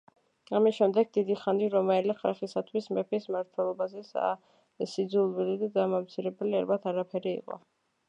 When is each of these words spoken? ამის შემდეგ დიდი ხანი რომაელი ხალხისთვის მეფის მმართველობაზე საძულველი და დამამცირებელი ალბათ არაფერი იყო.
ამის 0.59 0.77
შემდეგ 0.77 1.11
დიდი 1.17 1.35
ხანი 1.41 1.67
რომაელი 1.73 2.15
ხალხისთვის 2.21 2.89
მეფის 2.99 3.29
მმართველობაზე 3.35 4.03
საძულველი 4.09 5.57
და 5.63 5.73
დამამცირებელი 5.81 6.63
ალბათ 6.63 6.95
არაფერი 6.95 7.41
იყო. 7.43 7.65